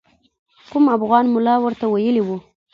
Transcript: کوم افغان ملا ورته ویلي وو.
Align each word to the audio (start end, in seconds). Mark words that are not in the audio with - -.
کوم 0.71 0.85
افغان 0.97 1.25
ملا 1.33 1.55
ورته 1.61 1.85
ویلي 1.87 2.21
وو. 2.23 2.37